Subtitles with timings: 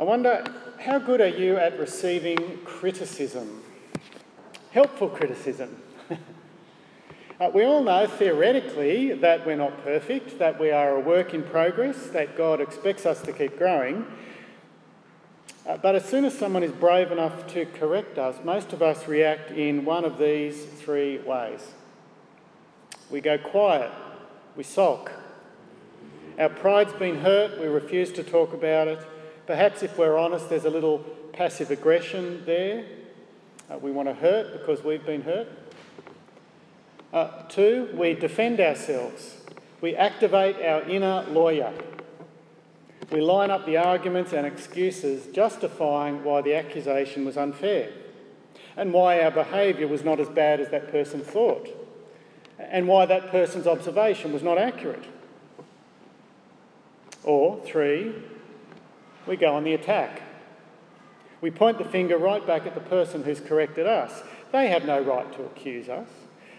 [0.00, 0.42] I wonder
[0.78, 3.62] how good are you at receiving criticism?
[4.70, 5.76] Helpful criticism.
[7.38, 11.42] uh, we all know theoretically that we're not perfect, that we are a work in
[11.42, 14.06] progress, that God expects us to keep growing.
[15.66, 19.06] Uh, but as soon as someone is brave enough to correct us, most of us
[19.06, 21.74] react in one of these three ways.
[23.10, 23.92] We go quiet,
[24.56, 25.12] we sulk.
[26.38, 29.06] Our pride's been hurt, we refuse to talk about it.
[29.50, 31.00] Perhaps, if we're honest, there's a little
[31.32, 32.84] passive aggression there.
[33.68, 35.48] Uh, we want to hurt because we've been hurt.
[37.12, 39.38] Uh, two, we defend ourselves.
[39.80, 41.72] We activate our inner lawyer.
[43.10, 47.90] We line up the arguments and excuses justifying why the accusation was unfair
[48.76, 51.68] and why our behaviour was not as bad as that person thought
[52.56, 55.06] and why that person's observation was not accurate.
[57.24, 58.14] Or, three,
[59.26, 60.22] we go on the attack.
[61.40, 64.22] We point the finger right back at the person who's corrected us.
[64.52, 66.08] They have no right to accuse us.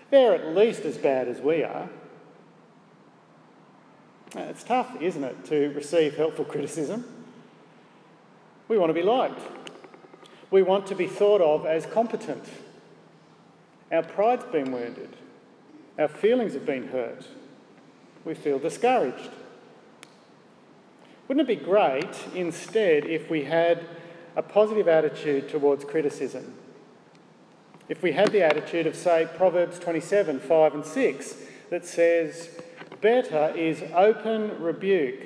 [0.09, 1.89] They're at least as bad as we are.
[4.35, 7.05] It's tough, isn't it, to receive helpful criticism?
[8.67, 9.41] We want to be liked.
[10.49, 12.45] We want to be thought of as competent.
[13.91, 15.15] Our pride's been wounded.
[15.99, 17.27] Our feelings have been hurt.
[18.23, 19.29] We feel discouraged.
[21.31, 23.85] Wouldn't it be great instead if we had
[24.35, 26.55] a positive attitude towards criticism?
[27.87, 31.35] If we had the attitude of, say, Proverbs 27 5 and 6,
[31.69, 32.49] that says,
[32.99, 35.21] Better is open rebuke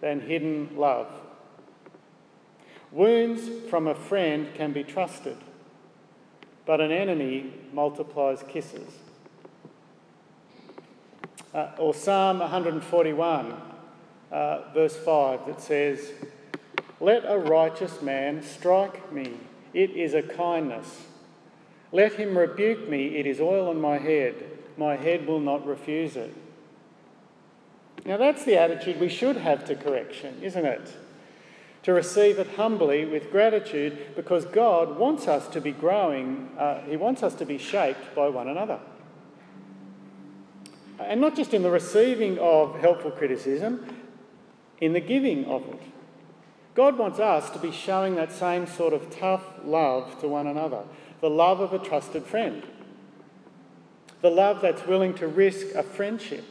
[0.00, 1.08] than hidden love.
[2.90, 5.36] Wounds from a friend can be trusted,
[6.64, 8.94] but an enemy multiplies kisses.
[11.52, 13.69] Uh, or Psalm 141
[14.30, 16.12] uh, verse 5 that says,
[17.00, 19.34] Let a righteous man strike me,
[19.74, 21.06] it is a kindness.
[21.92, 24.34] Let him rebuke me, it is oil on my head.
[24.76, 26.32] My head will not refuse it.
[28.04, 30.96] Now, that's the attitude we should have to correction, isn't it?
[31.82, 36.96] To receive it humbly with gratitude because God wants us to be growing, uh, He
[36.96, 38.78] wants us to be shaped by one another.
[40.98, 43.99] And not just in the receiving of helpful criticism,
[44.80, 45.80] in the giving of it.
[46.74, 50.84] God wants us to be showing that same sort of tough love to one another,
[51.20, 52.62] the love of a trusted friend,
[54.22, 56.44] the love that's willing to risk a friendship.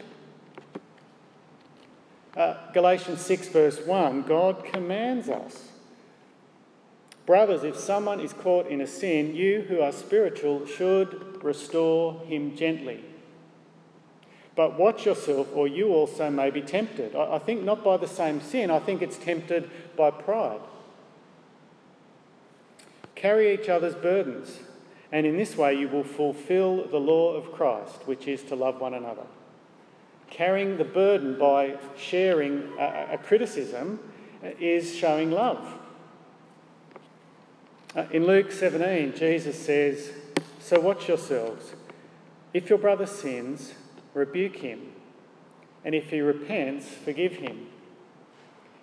[2.36, 5.70] Uh, Galatians 6, verse 1 God commands us.
[7.26, 12.56] Brothers, if someone is caught in a sin, you who are spiritual should restore him
[12.56, 13.04] gently.
[14.56, 17.16] But watch yourself, or you also may be tempted.
[17.16, 20.60] I think not by the same sin, I think it's tempted by pride.
[23.16, 24.60] Carry each other's burdens,
[25.12, 28.80] and in this way you will fulfill the law of Christ, which is to love
[28.80, 29.28] one another.
[30.30, 34.00] Carrying the burden by sharing a, criticism
[34.60, 35.80] is showing love.
[37.96, 40.12] Uh, in Luke 17, Jesus says,
[40.60, 41.74] So watch yourselves.
[42.54, 43.74] If your brother sins,
[44.20, 44.92] rebuke him,
[45.86, 47.68] and if he repents, forgive him.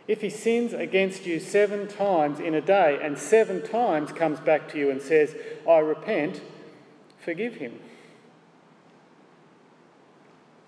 [0.09, 4.69] If he sins against you seven times in a day and seven times comes back
[4.71, 5.37] to you and says,
[5.69, 6.41] I repent,
[7.19, 7.81] forgive him.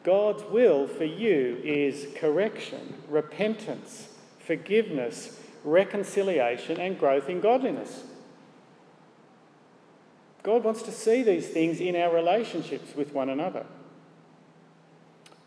[0.04, 4.08] God's will for you is correction, repentance,
[4.38, 8.04] forgiveness, reconciliation, and growth in godliness.
[10.42, 13.64] God wants to see these things in our relationships with one another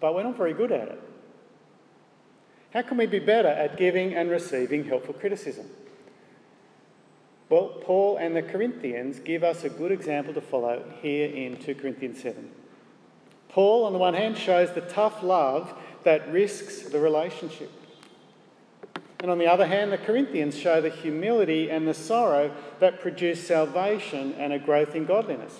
[0.02, 1.02] but we're not very good at it.
[2.74, 5.68] How can we be better at giving and receiving helpful criticism?
[7.50, 11.76] Well, Paul and the Corinthians give us a good example to follow here in 2
[11.76, 12.50] Corinthians 7.
[13.50, 15.74] Paul, on the one hand, shows the tough love
[16.04, 17.70] that risks the relationship.
[19.20, 23.46] And on the other hand, the Corinthians show the humility and the sorrow that produce
[23.46, 25.60] salvation and a growth in godliness.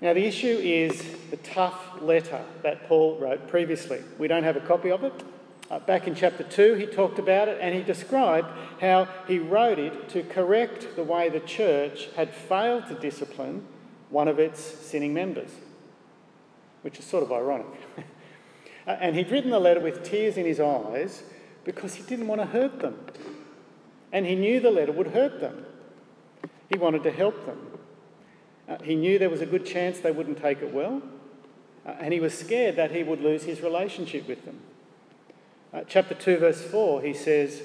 [0.00, 4.00] Now, the issue is the tough letter that Paul wrote previously.
[4.16, 5.24] We don't have a copy of it.
[5.70, 8.48] Uh, back in chapter 2, he talked about it and he described
[8.80, 13.66] how he wrote it to correct the way the church had failed to discipline
[14.08, 15.50] one of its sinning members,
[16.82, 17.66] which is sort of ironic.
[18.86, 21.24] uh, and he'd written the letter with tears in his eyes
[21.64, 22.98] because he didn't want to hurt them.
[24.12, 25.66] And he knew the letter would hurt them.
[26.70, 27.77] He wanted to help them.
[28.68, 31.00] Uh, he knew there was a good chance they wouldn't take it well,
[31.86, 34.60] uh, and he was scared that he would lose his relationship with them.
[35.72, 37.62] Uh, chapter 2, verse 4, he says,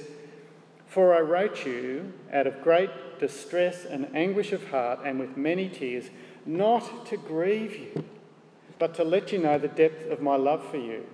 [0.87, 5.67] For I wrote you out of great distress and anguish of heart and with many
[5.67, 6.09] tears,
[6.45, 8.05] not to grieve you,
[8.79, 11.05] but to let you know the depth of my love for you.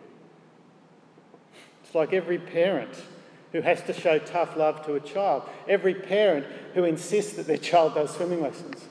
[1.84, 3.04] It's like every parent
[3.52, 6.46] who has to show tough love to a child, every parent
[6.76, 8.88] who insists that their child does swimming lessons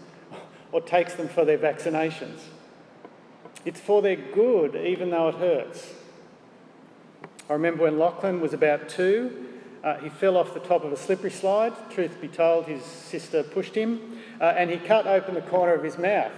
[0.72, 2.40] or takes them for their vaccinations.
[3.64, 5.94] It's for their good, even though it hurts.
[7.48, 9.46] I remember when Lachlan was about two,
[9.82, 11.72] uh, he fell off the top of a slippery slide.
[11.90, 15.82] Truth be told, his sister pushed him, uh, and he cut open the corner of
[15.82, 16.32] his mouth.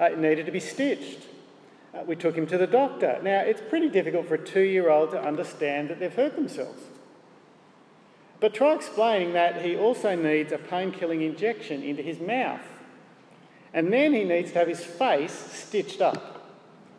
[0.00, 1.20] Uh, it needed to be stitched.
[1.94, 3.20] Uh, we took him to the doctor.
[3.22, 6.82] Now, it's pretty difficult for a two year old to understand that they've hurt themselves.
[8.40, 12.60] But try explaining that he also needs a pain killing injection into his mouth.
[13.74, 16.48] And then he needs to have his face stitched up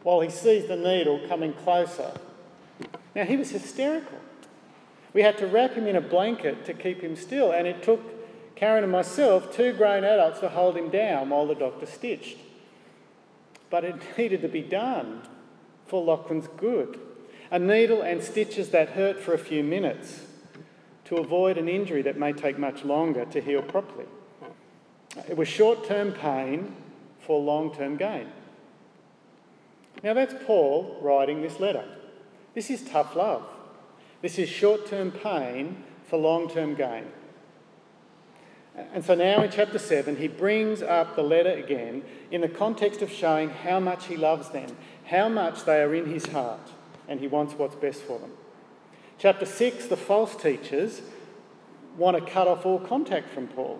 [0.04, 2.12] while he sees the needle coming closer.
[3.16, 4.20] Now, he was hysterical.
[5.14, 8.02] We had to wrap him in a blanket to keep him still, and it took
[8.56, 12.38] Karen and myself, two grown adults, to hold him down while the doctor stitched.
[13.70, 15.22] But it needed to be done
[15.88, 17.00] for Lachlan's good.
[17.52, 20.26] A needle and stitches that hurt for a few minutes
[21.06, 24.08] to avoid an injury that may take much longer to heal properly.
[25.30, 26.76] It was short term pain
[27.20, 28.28] for long term gain.
[30.04, 31.86] Now, that's Paul writing this letter.
[32.54, 33.44] This is tough love.
[34.22, 37.06] This is short term pain for long term gain.
[38.94, 43.02] And so now in chapter 7, he brings up the letter again in the context
[43.02, 44.76] of showing how much he loves them,
[45.06, 46.72] how much they are in his heart,
[47.08, 48.32] and he wants what's best for them.
[49.18, 51.02] Chapter 6, the false teachers
[51.98, 53.80] want to cut off all contact from Paul.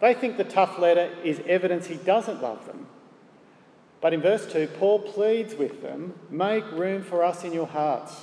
[0.00, 2.86] They think the tough letter is evidence he doesn't love them.
[4.00, 8.16] But in verse 2, Paul pleads with them make room for us in your hearts.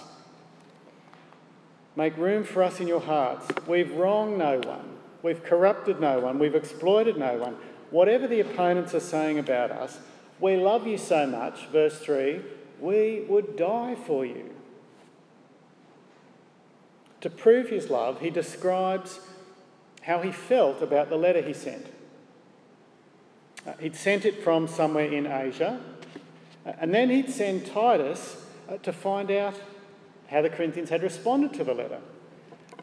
[1.96, 3.48] Make room for us in your hearts.
[3.68, 4.98] We've wronged no one.
[5.24, 6.40] We've corrupted no one.
[6.40, 7.58] We've exploited no one.
[7.90, 10.00] Whatever the opponents are saying about us,
[10.40, 12.42] we love you so much, verse 3,
[12.80, 14.52] we would die for you.
[17.22, 19.20] To prove his love, he describes
[20.08, 21.86] how he felt about the letter he sent.
[23.68, 25.82] Uh, he'd sent it from somewhere in Asia,
[26.66, 29.60] uh, and then he'd send Titus uh, to find out
[30.30, 32.00] how the Corinthians had responded to the letter,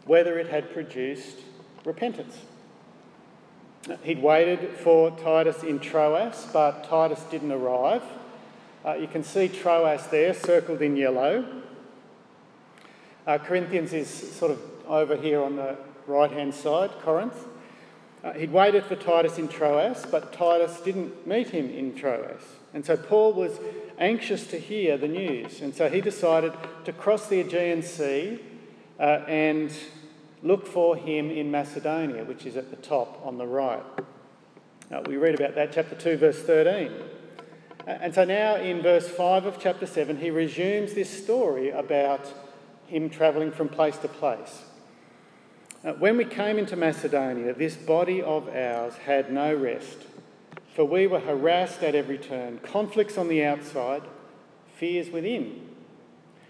[0.05, 1.39] whether it had produced
[1.87, 2.37] repentance.
[3.89, 8.03] Uh, he'd waited for Titus in Troas, but Titus didn't arrive.
[8.85, 11.63] Uh, you can see Troas there, circled in yellow.
[13.27, 17.47] Uh, Corinthians is sort of over here on the right hand side, Corinth.
[18.23, 22.41] Uh, he'd waited for Titus in Troas, but Titus didn't meet him in Troas.
[22.73, 23.61] And so Paul was
[23.99, 25.61] anxious to hear the news.
[25.61, 26.55] And so he decided
[26.85, 28.41] to cross the Aegean Sea
[28.99, 29.71] uh, and
[30.43, 33.83] look for him in Macedonia, which is at the top on the right.
[34.91, 36.91] Uh, we read about that, chapter 2, verse 13.
[37.87, 42.33] Uh, and so now in verse 5 of chapter 7, he resumes this story about
[42.87, 44.63] him travelling from place to place.
[45.85, 49.99] Uh, when we came into Macedonia, this body of ours had no rest,
[50.75, 54.03] for we were harassed at every turn, conflicts on the outside,
[54.77, 55.61] fears within.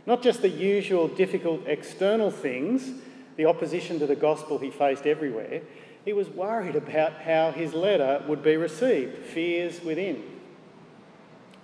[0.06, 2.92] Not just the usual difficult external things,
[3.36, 5.62] the opposition to the gospel he faced everywhere,
[6.04, 10.22] he was worried about how his letter would be received, fears within.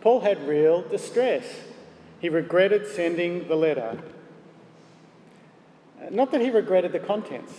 [0.00, 1.44] Paul had real distress.
[2.18, 3.98] He regretted sending the letter
[6.08, 7.52] not that he regretted the contents,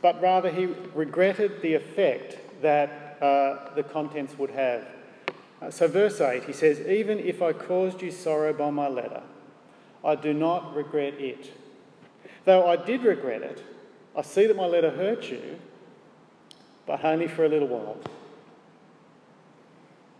[0.00, 4.86] but rather he regretted the effect that uh, the contents would have.
[5.60, 9.22] Uh, so, verse 8, he says, Even if I caused you sorrow by my letter,
[10.04, 11.50] I do not regret it.
[12.44, 13.62] Though I did regret it,
[14.14, 15.58] I see that my letter hurt you,
[16.86, 17.98] but only for a little while.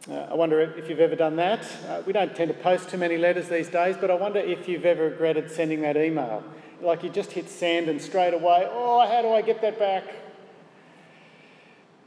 [0.09, 1.67] Uh, I wonder if you've ever done that.
[1.89, 4.69] Uh, we don't tend to post too many letters these days, but I wonder if
[4.69, 6.45] you've ever regretted sending that email
[6.80, 10.04] like you just hit sand and straight away, oh, how do I get that back?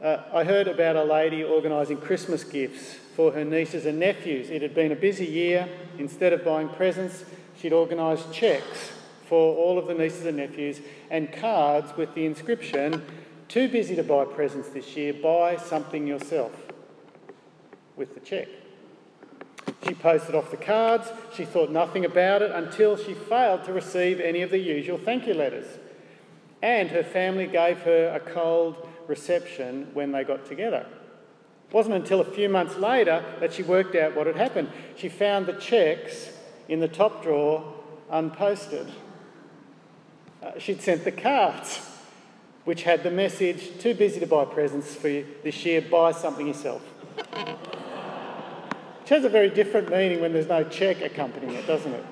[0.02, 4.48] Uh, I heard about a lady organising Christmas gifts for her nieces and nephews.
[4.48, 5.68] It had been a busy year.
[5.98, 7.24] Instead of buying presents,
[7.58, 8.92] she'd organised cheques
[9.26, 13.04] for all of the nieces and nephews and cards with the inscription,
[13.48, 16.52] Too busy to buy presents this year, buy something yourself
[17.96, 18.59] with the cheque.
[19.86, 21.08] She posted off the cards.
[21.34, 25.26] She thought nothing about it until she failed to receive any of the usual thank
[25.26, 25.66] you letters.
[26.62, 30.86] And her family gave her a cold reception when they got together.
[31.68, 34.70] It wasn't until a few months later that she worked out what had happened.
[34.96, 36.30] She found the cheques
[36.68, 37.74] in the top drawer
[38.10, 38.88] unposted.
[40.42, 41.80] Uh, she'd sent the cards,
[42.64, 46.46] which had the message too busy to buy presents for you this year, buy something
[46.46, 46.82] yourself.
[49.10, 52.04] Has a very different meaning when there's no cheque accompanying it, doesn't it?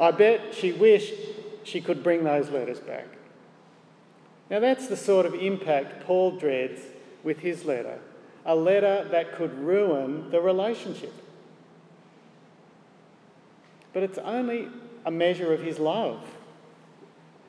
[0.00, 1.14] I bet she wished
[1.64, 3.06] she could bring those letters back.
[4.50, 6.80] Now, that's the sort of impact Paul dreads
[7.22, 7.98] with his letter
[8.46, 11.14] a letter that could ruin the relationship.
[13.94, 14.68] But it's only
[15.06, 16.20] a measure of his love.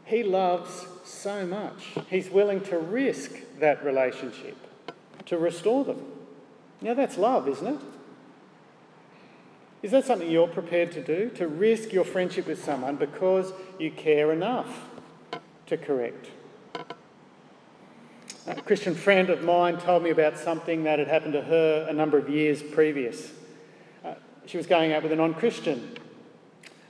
[0.06, 1.96] He loves so much.
[2.10, 4.56] He's willing to risk that relationship
[5.26, 6.02] to restore them.
[6.82, 7.80] Now, that's love, isn't it?
[9.86, 11.30] Is that something you're prepared to do?
[11.36, 14.82] To risk your friendship with someone because you care enough
[15.68, 16.32] to correct?
[18.48, 21.94] A Christian friend of mine told me about something that had happened to her a
[21.94, 23.32] number of years previous.
[24.04, 24.15] Uh,
[24.48, 25.96] she was going out with a non Christian,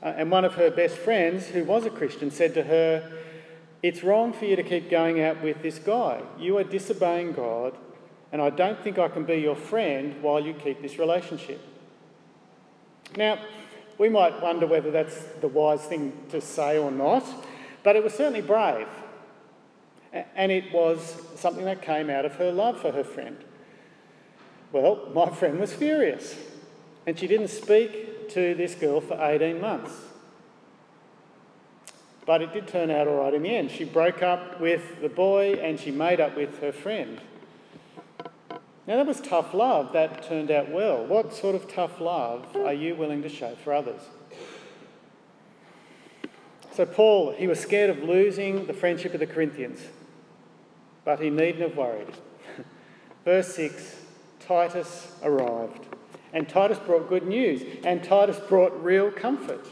[0.02, 3.12] uh, and one of her best friends, who was a Christian, said to her,
[3.84, 6.22] It's wrong for you to keep going out with this guy.
[6.40, 7.76] You are disobeying God,
[8.32, 11.60] and I don't think I can be your friend while you keep this relationship.
[13.18, 13.40] Now,
[13.98, 17.24] we might wonder whether that's the wise thing to say or not,
[17.84, 18.88] but it was certainly brave.
[20.36, 23.38] And it was something that came out of her love for her friend.
[24.72, 26.36] Well, my friend was furious,
[27.06, 29.94] and she didn't speak to this girl for 18 months.
[32.26, 33.72] But it did turn out all right in the end.
[33.72, 37.22] She broke up with the boy and she made up with her friend.
[38.88, 39.94] Now, that was tough love.
[39.94, 41.06] That turned out well.
[41.06, 44.02] What sort of tough love are you willing to show for others?
[46.72, 49.80] So, Paul, he was scared of losing the friendship of the Corinthians,
[51.04, 52.14] but he needn't have worried.
[53.26, 54.02] Verse 6
[54.40, 55.86] Titus arrived,
[56.34, 59.66] and Titus brought good news, and Titus brought real comfort.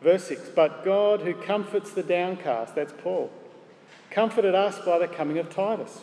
[0.00, 3.30] Verse 6 But God, who comforts the downcast, that's Paul,
[4.10, 6.00] comforted us by the coming of Titus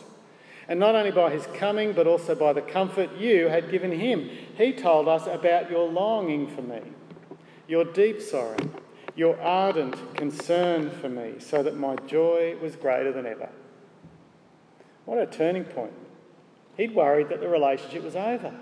[0.68, 4.30] and not only by his coming, but also by the comfort you had given him.
[4.56, 6.80] He told us about your longing for me,
[7.68, 8.56] your deep sorrow,
[9.14, 13.48] your ardent concern for me, so that my joy was greater than ever.
[15.04, 15.92] What a turning point.
[16.76, 18.52] He'd worried that the relationship was over.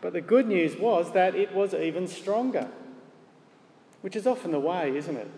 [0.00, 2.68] But the good news was that it was even stronger,
[4.00, 5.30] which is often the way, isn't it?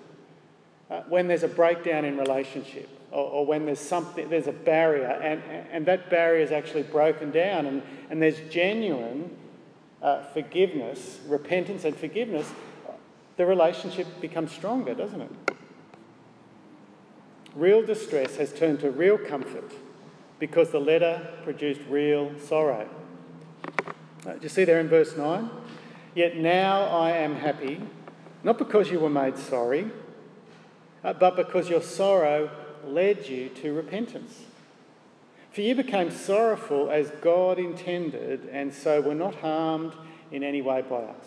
[0.91, 5.07] Uh, when there's a breakdown in relationship, or, or, when there's something, there's a barrier,
[5.07, 5.41] and,
[5.71, 7.81] and that barrier is actually broken down, and,
[8.11, 9.31] and there's genuine
[10.03, 12.51] uh, forgiveness, repentance, and forgiveness,
[13.37, 15.31] the relationship becomes stronger, doesn't it?
[17.55, 19.71] Real distress has turned to real comfort
[20.41, 22.89] because the letter produced real sorrow.
[24.27, 25.49] Uh, do you see there in verse 9?
[26.17, 27.81] Yet now I am happy,
[28.43, 29.91] not because you were made sorry,
[31.05, 32.51] uh, but because your sorrow
[32.89, 34.45] led you to repentance.
[35.53, 39.93] For you became sorrowful as God intended, and so were not harmed
[40.33, 41.27] in any way by us.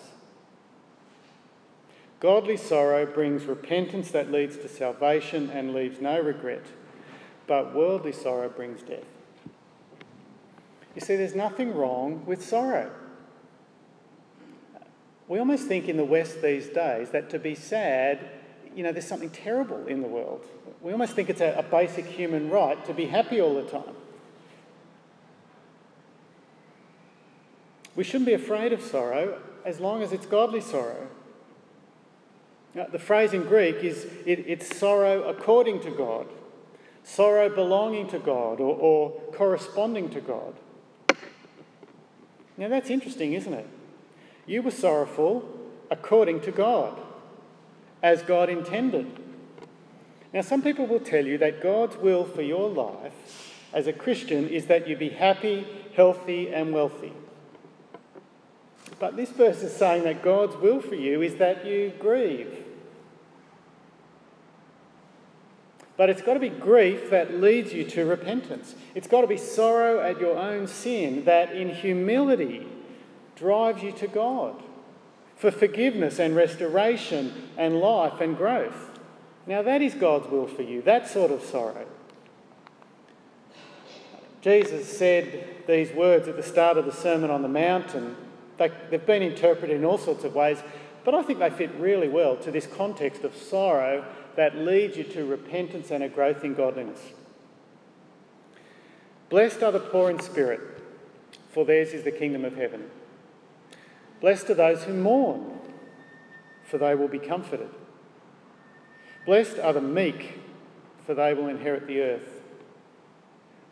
[2.19, 6.65] Godly sorrow brings repentance that leads to salvation and leaves no regret,
[7.45, 9.05] but worldly sorrow brings death.
[10.95, 12.91] You see, there's nothing wrong with sorrow.
[15.27, 18.29] We almost think in the West these days that to be sad
[18.77, 20.45] you know, there's something terrible in the world.
[20.81, 23.95] We almost think it's a, a basic human right to be happy all the time.
[27.95, 31.07] We shouldn't be afraid of sorrow as long as it's godly sorrow.
[32.75, 36.27] Now, the phrase in Greek is it, it's sorrow according to God,
[37.03, 40.53] sorrow belonging to God or, or corresponding to God.
[42.57, 43.67] Now that's interesting, isn't it?
[44.45, 45.47] You were sorrowful
[45.89, 46.99] according to God
[48.01, 49.07] as God intended.
[50.37, 54.47] Now, some people will tell you that God's will for your life as a Christian
[54.47, 55.65] is that you be happy,
[55.95, 57.11] healthy, and wealthy.
[58.99, 62.55] But this verse is saying that God's will for you is that you grieve.
[65.97, 68.75] But it's got to be grief that leads you to repentance.
[68.93, 72.67] It's got to be sorrow at your own sin that in humility
[73.35, 74.61] drives you to God
[75.35, 78.96] for forgiveness and restoration and life and growth.
[79.47, 81.85] Now, that is God's will for you, that sort of sorrow.
[84.41, 88.15] Jesus said these words at the start of the Sermon on the Mount, and
[88.57, 90.59] they, have been interpreted in all sorts of ways,
[91.05, 95.05] but I think they fit really well to this context of sorrow that leads you
[95.05, 96.99] to repentance and a growth in godliness.
[99.29, 100.59] Blessed are the poor in spirit,
[101.51, 102.89] for theirs is the kingdom of heaven.
[104.19, 105.57] Blessed are those who mourn,
[106.65, 107.69] for they will be comforted.
[109.27, 110.39] Blessed are the meek,
[111.05, 112.41] for they will inherit the earth.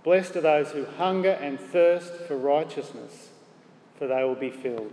[0.03, 3.29] Blessed are those who hunger and thirst for righteousness,
[3.97, 4.91] for they will be filled.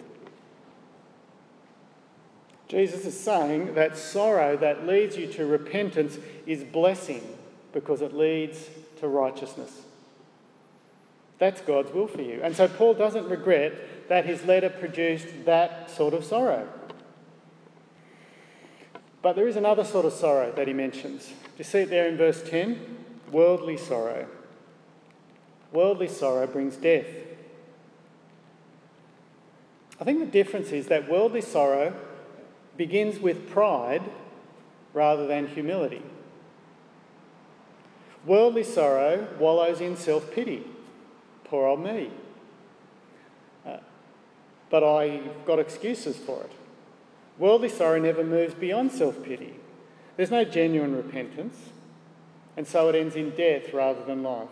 [2.69, 6.16] Jesus is saying that sorrow that leads you to repentance
[6.47, 7.23] is blessing
[7.73, 8.69] because it leads
[9.00, 9.83] to righteousness.
[11.38, 12.40] That's God's will for you.
[12.40, 16.69] And so Paul doesn't regret that his letter produced that sort of sorrow.
[19.23, 21.29] But there is another sort of sorrow that he mentions.
[21.29, 22.99] Do you see it there in verse 10?
[23.31, 24.26] Worldly sorrow.
[25.73, 27.07] Worldly sorrow brings death.
[30.00, 31.95] I think the difference is that worldly sorrow
[32.76, 34.02] begins with pride
[34.93, 36.02] rather than humility.
[38.26, 40.64] Worldly sorrow wallows in self pity.
[41.45, 42.11] Poor old me.
[43.64, 43.79] Uh,
[44.71, 46.52] but I've got excuses for it.
[47.39, 49.55] Worldly sorrow never moves beyond self pity.
[50.17, 51.57] There's no genuine repentance,
[52.57, 54.49] and so it ends in death rather than life.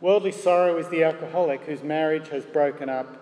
[0.00, 3.16] Worldly sorrow is the alcoholic whose marriage has broken up.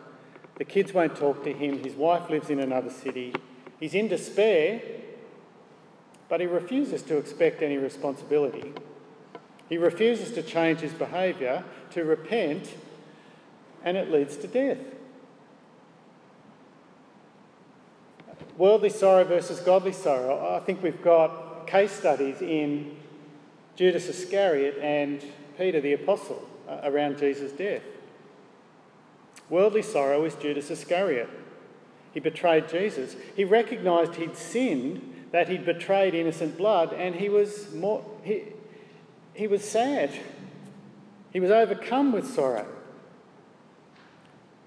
[0.57, 3.35] The kids won't talk to him, his wife lives in another city.
[3.81, 4.81] He's in despair,
[6.29, 8.73] but he refuses to expect any responsibility.
[9.69, 12.75] He refuses to change his behaviour, to repent,
[13.85, 14.79] and it leads to death.
[18.63, 22.95] Worldly sorrow versus godly sorrow, I think we've got case studies in
[23.75, 25.21] Judas Iscariot and
[25.59, 27.83] Peter the Apostle uh, around Jesus' death.
[29.51, 31.29] Worldly sorrow is Judas Iscariot.
[32.15, 33.17] He betrayed Jesus.
[33.35, 38.45] He recognised he'd sinned, that he'd betrayed innocent blood, and he was more he,
[39.35, 40.13] he was sad.
[41.33, 42.69] He was overcome with sorrow.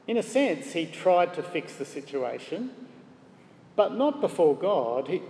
[0.05, 2.71] In a sense, he tried to fix the situation,
[3.75, 5.07] but not before God.
[5.07, 5.21] He,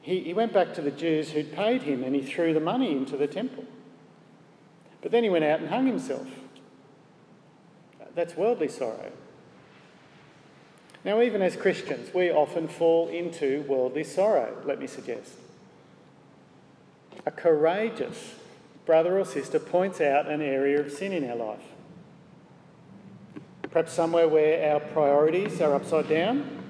[0.00, 2.92] he, he went back to the Jews who'd paid him and he threw the money
[2.92, 3.64] into the temple.
[5.02, 6.26] But then he went out and hung himself.
[8.14, 9.12] That's worldly sorrow.
[11.04, 15.32] Now, even as Christians, we often fall into worldly sorrow, let me suggest.
[17.26, 18.34] A courageous
[18.86, 21.64] brother or sister points out an area of sin in our life.
[23.70, 26.63] Perhaps somewhere where our priorities are upside down,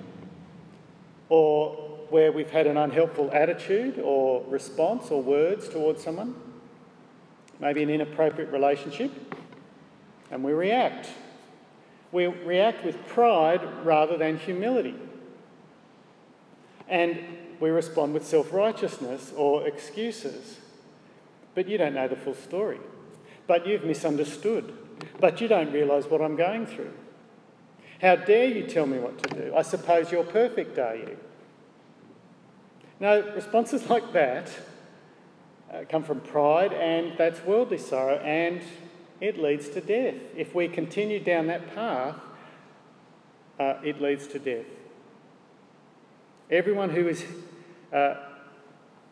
[1.35, 1.75] or
[2.11, 6.33] where we've had an unhelpful attitude or response or words towards someone,
[7.59, 9.11] maybe an inappropriate relationship,
[10.31, 11.09] and we react.
[12.13, 14.95] We react with pride rather than humility.
[16.89, 17.19] And
[17.59, 20.61] we respond with self righteousness or excuses.
[21.57, 22.79] But you don't know the full story.
[23.49, 24.73] But you've misunderstood.
[25.19, 26.93] But you don't realise what I'm going through.
[28.01, 29.55] How dare you tell me what to do?
[29.55, 31.17] I suppose you're perfect, are you?
[33.01, 34.51] Now, responses like that
[35.73, 38.63] uh, come from pride, and that's worldly sorrow, and
[39.21, 40.17] it leads to death.
[40.37, 42.17] If we continue down that path,
[43.59, 44.67] uh, it leads to death.
[46.51, 47.25] Everyone who is
[47.93, 48.17] uh,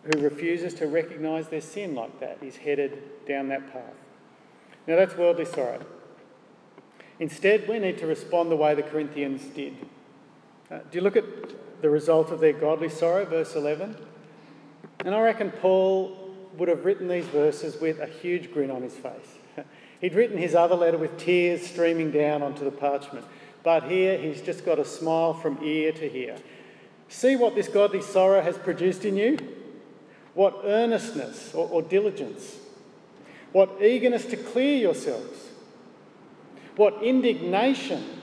[0.05, 3.95] who refuses to recognise their sin like that is headed down that path.
[4.87, 5.81] Now that's worldly sorrow.
[7.23, 9.77] Instead, we need to respond the way the Corinthians did.
[10.69, 11.25] Uh, do you look at
[11.81, 13.97] the result of their godly sorrow, verse 11?
[15.05, 16.19] And I reckon Paul
[16.59, 19.39] would have written these verses with a huge grin on his face.
[20.01, 23.25] He'd written his other letter with tears streaming down onto the parchment.
[23.63, 26.39] But here he's just got a smile from ear to ear.
[27.09, 29.39] See what this godly sorrow has produced in you?
[30.35, 32.57] What earnestness or, or diligence?
[33.53, 35.52] What eagerness to clear yourselves?
[36.77, 38.23] What indignation,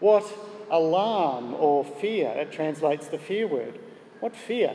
[0.00, 0.30] what
[0.70, 3.78] alarm or fear, it translates the fear word.
[4.20, 4.74] What fear?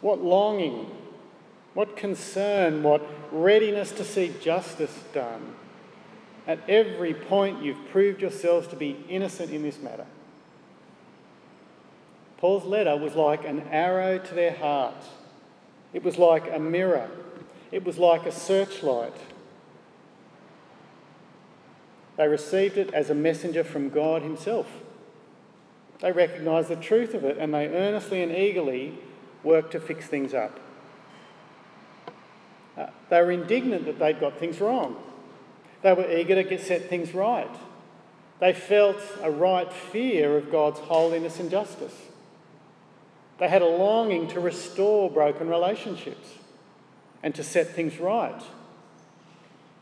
[0.00, 0.90] What longing?
[1.74, 2.82] What concern?
[2.82, 5.54] What readiness to see justice done?
[6.46, 10.06] At every point, you've proved yourselves to be innocent in this matter.
[12.38, 15.06] Paul's letter was like an arrow to their hearts.
[15.92, 17.10] It was like a mirror.
[17.70, 19.14] It was like a searchlight.
[22.20, 24.66] They received it as a messenger from God Himself.
[26.00, 28.98] They recognised the truth of it and they earnestly and eagerly
[29.42, 30.60] worked to fix things up.
[32.76, 34.96] Uh, they were indignant that they'd got things wrong.
[35.80, 37.56] They were eager to get set things right.
[38.38, 41.96] They felt a right fear of God's holiness and justice.
[43.38, 46.34] They had a longing to restore broken relationships
[47.22, 48.42] and to set things right,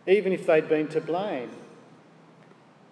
[0.07, 1.51] even if they'd been to blame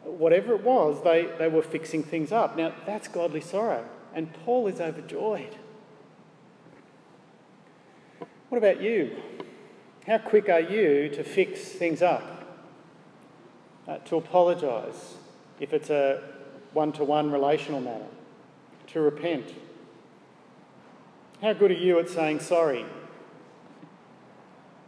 [0.07, 2.57] whatever it was, they, they were fixing things up.
[2.57, 3.85] Now, that's godly sorrow.
[4.15, 5.57] And Paul is overjoyed.
[8.49, 9.17] What about you?
[10.07, 12.33] How quick are you to fix things up?
[13.89, 15.15] Uh, to apologise
[15.61, 16.23] if it's a
[16.73, 18.07] one to one relational matter?
[18.89, 19.53] To repent?
[21.43, 22.87] How good are you at saying sorry?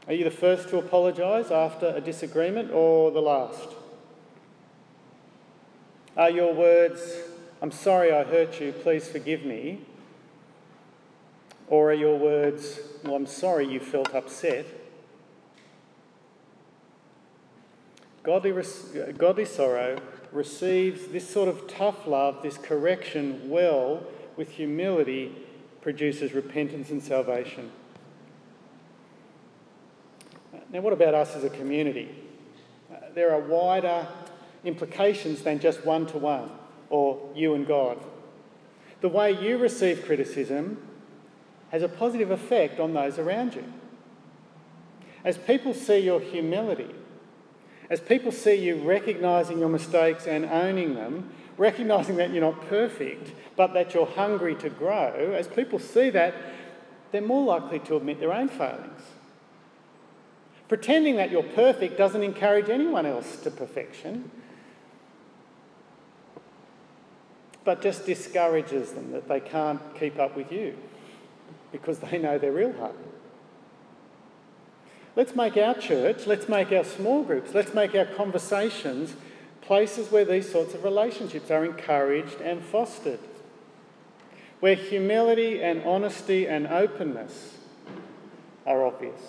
[0.07, 3.74] Are you the first to apologise after a disagreement or the last?
[6.18, 7.16] Are your words,
[7.62, 9.83] I'm sorry I hurt you, please forgive me?
[11.68, 14.66] Or are your words, well, I'm sorry you felt upset?
[18.24, 18.52] Godly,
[19.16, 20.00] godly sorrow
[20.33, 24.04] receives this sort of tough love, this correction, well
[24.37, 25.37] with humility,
[25.83, 27.70] produces repentance and salvation.
[30.72, 32.09] Now, what about us as a community?
[33.14, 34.09] There are wider
[34.64, 36.50] implications than just one to one
[36.90, 37.98] or you and God.
[39.00, 40.82] The way you receive criticism
[41.70, 43.64] has a positive effect on those around you.
[45.24, 46.90] As people see your humility,
[47.90, 53.32] as people see you recognising your mistakes and owning them, recognising that you're not perfect,
[53.56, 56.34] but that you're hungry to grow, as people see that,
[57.10, 59.02] they're more likely to admit their own failings.
[60.68, 64.30] Pretending that you're perfect doesn't encourage anyone else to perfection,
[67.68, 70.74] but just discourages them that they can't keep up with you
[71.70, 72.94] because they know they're real hard.
[75.14, 79.16] Let's make our church, let's make our small groups, let's make our conversations
[79.61, 83.20] places where these sorts of relationships are encouraged and fostered,
[84.61, 87.59] where humility and honesty and openness
[88.64, 89.20] are obvious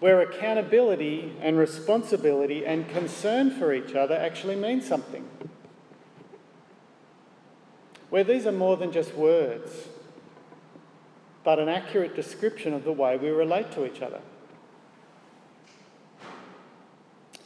[0.00, 5.28] where accountability and responsibility and concern for each other actually mean something.
[8.12, 9.88] Where these are more than just words,
[11.44, 14.20] but an accurate description of the way we relate to each other.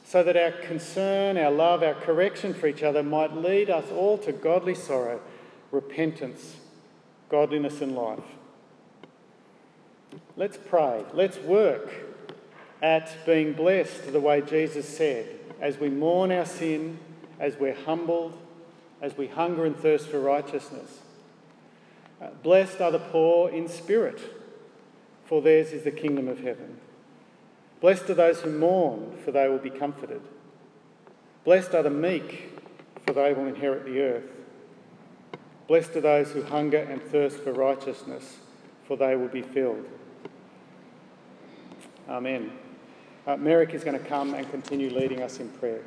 [0.05, 4.19] So that our concern, our love, our correction for each other might lead us all
[4.19, 5.21] to godly sorrow,
[5.71, 6.57] repentance,
[7.29, 8.19] godliness, and life.
[10.37, 11.05] Let's pray.
[11.13, 11.93] Let's work
[12.83, 15.29] at being blessed the way Jesus said,
[15.61, 16.99] as we mourn our sin,
[17.39, 18.37] as we're humbled,
[19.01, 21.01] as we hunger and thirst for righteousness.
[22.21, 24.21] Uh, blessed are the poor in spirit,
[25.27, 26.79] for theirs is the kingdom of heaven.
[27.81, 30.23] Blessed are those who mourn, for they will be comforted.
[31.45, 32.59] Blessed are the meek,
[33.07, 34.31] for they will inherit the earth.
[35.69, 38.39] Blessed are those who hunger and thirst for righteousness,
[38.87, 39.85] for they will be filled.
[42.09, 42.53] Amen.
[43.27, 45.83] Uh, Merrick is going to come and continue leading us in prayer.